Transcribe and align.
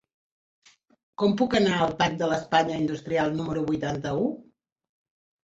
Com 1.21 1.35
puc 1.41 1.53
anar 1.59 1.75
al 1.87 1.93
parc 1.99 2.15
de 2.23 2.31
l'Espanya 2.31 2.79
Industrial 2.85 3.37
número 3.43 3.65
vuitanta-u? 3.69 4.27